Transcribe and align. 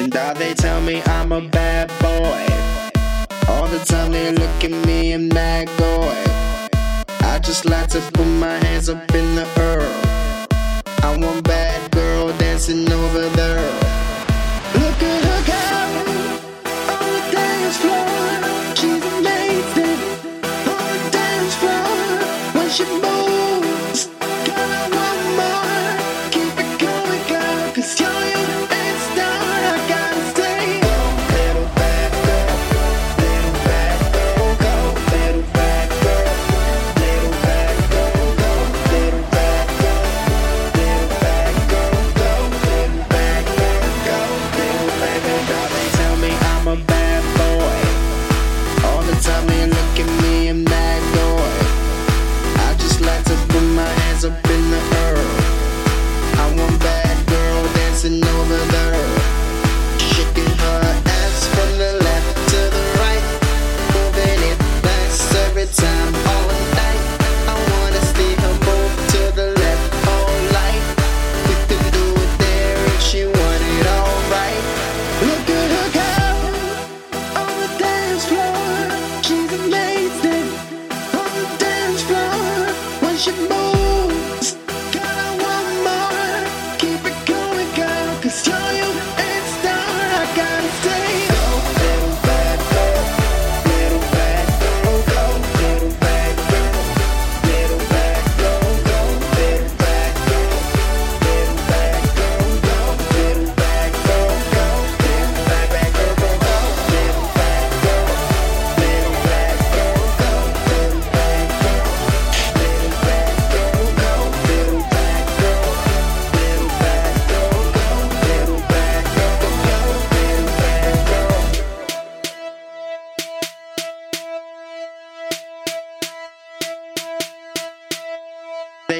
And 0.00 0.16
all 0.16 0.34
they 0.34 0.54
tell 0.54 0.80
me 0.80 1.02
I'm 1.04 1.30
a 1.30 1.42
bad 1.42 1.88
boy. 2.00 2.42
All 3.52 3.66
the 3.68 3.80
time 3.84 4.12
they 4.12 4.32
look 4.32 4.64
at 4.64 4.70
me 4.86 5.12
and 5.12 5.30
mad 5.30 5.66
boy. 5.76 6.16
I 7.28 7.38
just 7.38 7.66
like 7.66 7.88
to 7.90 8.00
put 8.14 8.24
my 8.24 8.56
hands 8.64 8.88
up 8.88 9.14
in 9.14 9.34
the 9.34 9.46
air. 9.58 9.82
I 11.02 11.18
want 11.18 11.44
bad 11.44 11.90
girl 11.90 12.32
dancing 12.38 12.90
over 12.90 13.28
there. 13.28 13.69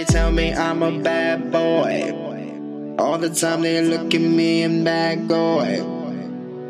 They 0.00 0.06
tell 0.06 0.32
me 0.32 0.54
I'm 0.54 0.82
a 0.82 0.98
bad 0.98 1.52
boy. 1.52 2.96
All 2.98 3.18
the 3.18 3.28
time 3.28 3.60
they 3.60 3.82
look 3.82 4.14
at 4.14 4.20
me 4.22 4.62
and 4.62 4.82
bad 4.82 5.28
boy. 5.28 5.84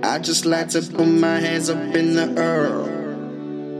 I 0.03 0.19
just 0.19 0.47
like 0.47 0.71
to 0.71 0.83
put 0.83 1.07
my 1.07 1.39
hands 1.39 1.71
up 1.71 1.95
in 1.95 2.17
the 2.17 2.27
air. 2.37 2.75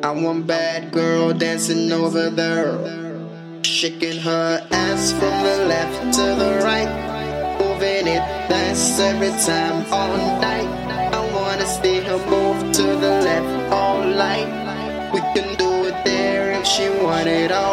I 0.05 0.13
want 0.13 0.47
bad 0.47 0.93
girl 0.93 1.33
dancing 1.33 1.91
over 1.91 2.31
there. 2.31 2.79
Shaking 3.65 4.21
her 4.21 4.65
ass 4.71 5.11
from 5.19 5.35
the 5.43 5.57
left 5.67 6.15
to 6.15 6.23
the 6.43 6.61
right. 6.63 7.59
Moving 7.59 8.07
it 8.07 8.23
nice 8.51 9.01
every 9.01 9.35
time 9.43 9.85
all 9.91 10.17
night. 10.41 10.71
I 11.13 11.21
wanna 11.35 11.67
see 11.67 11.99
her 11.99 12.19
move 12.31 12.73
to 12.75 12.83
the 12.83 13.15
left 13.27 13.73
all 13.73 14.05
night. 14.05 15.11
We 15.13 15.19
can 15.35 15.59
do 15.59 15.87
it 15.91 16.05
there 16.05 16.53
if 16.53 16.65
she 16.65 16.89
want 17.03 17.27
it 17.27 17.51
all. 17.51 17.70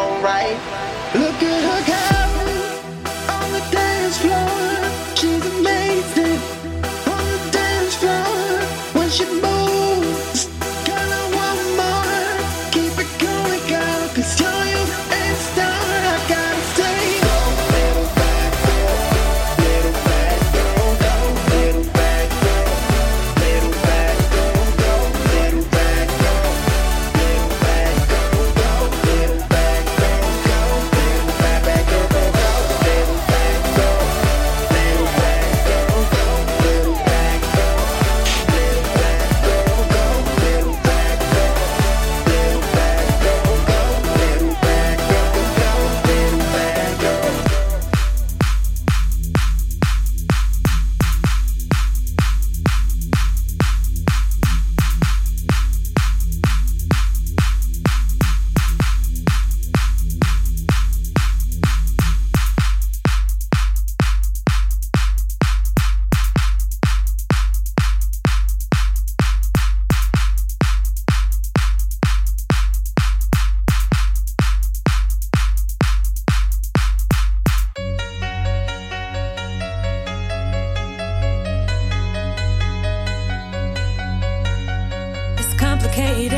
complicated 85.98 86.37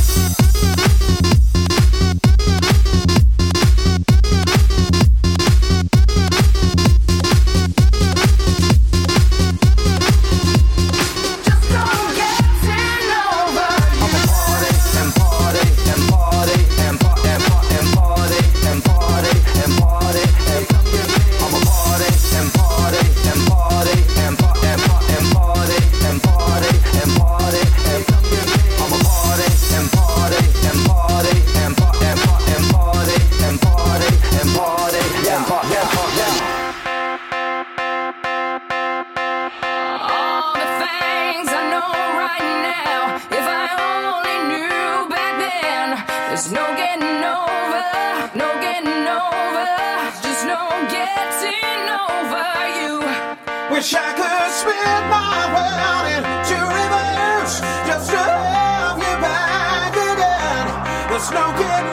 There's 61.21 61.33
no 61.33 61.51
getting 61.55 61.91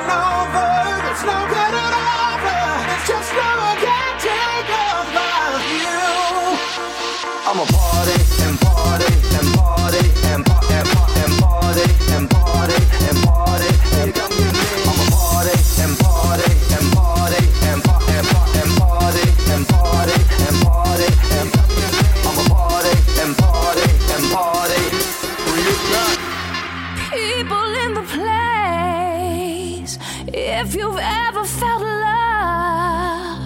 If 30.68 30.74
you've 30.74 30.98
ever 30.98 31.44
felt 31.44 31.80
love, 31.80 33.40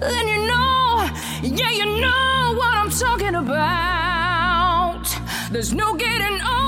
then 0.00 0.28
you 0.28 0.46
know, 0.46 1.10
yeah, 1.42 1.70
you 1.72 2.00
know 2.00 2.54
what 2.56 2.74
I'm 2.74 2.88
talking 2.88 3.34
about. 3.34 5.04
There's 5.50 5.74
no 5.74 5.94
getting 5.94 6.40
over. 6.40 6.67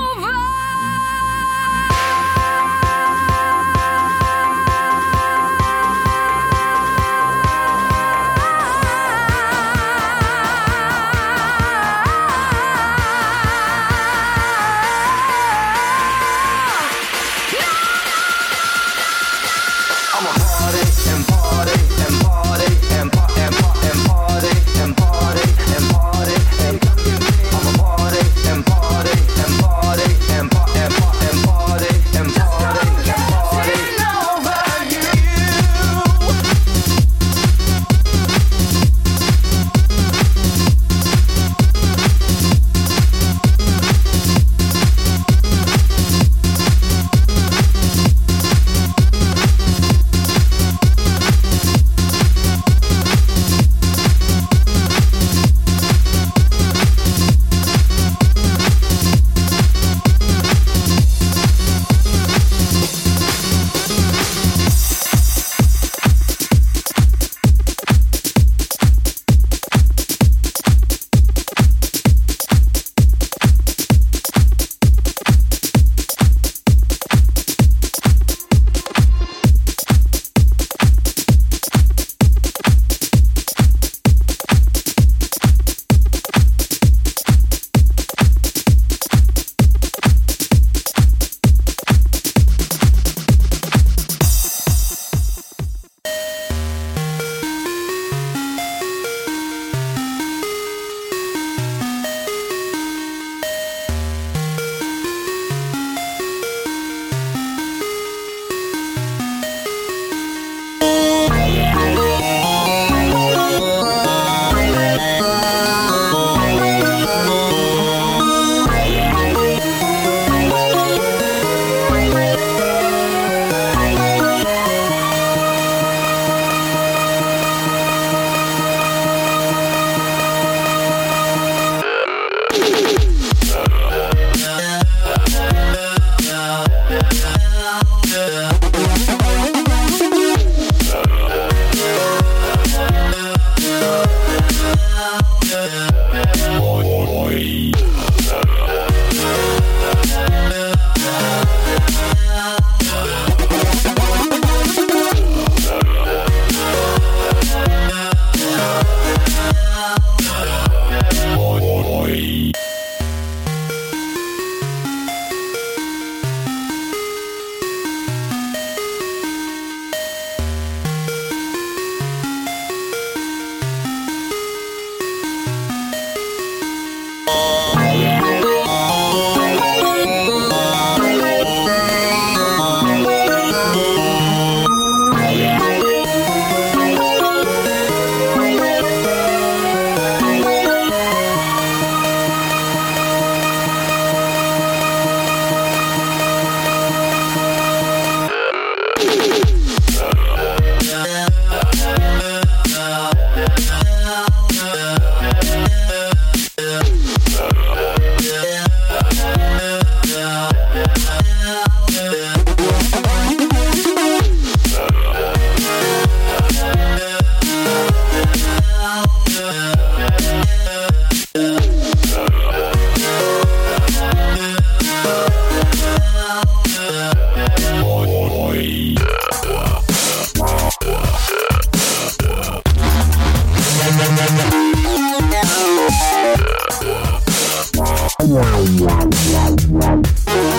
wow 238.23 238.63
wow 238.79 239.09
wow 239.33 239.55
wow 239.71 240.50